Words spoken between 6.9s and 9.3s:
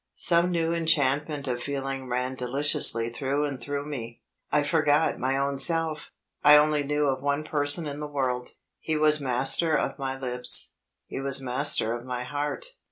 of one person in the world. He was